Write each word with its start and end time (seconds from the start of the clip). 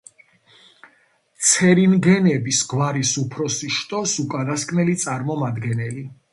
ცერინგენების 1.49 2.63
გვარის 2.73 3.13
უფროსი 3.27 3.71
შტოს 3.79 4.19
უკანასკნელი 4.27 4.99
წარმომადგენელი. 5.07 6.11